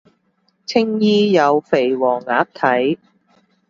[0.65, 2.97] 青衣有肥黃鴨睇